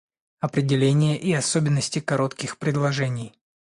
Определение 0.39 1.15
и 1.19 1.31
особенности 1.31 1.99
коротких 1.99 2.57
предложений 2.57 3.35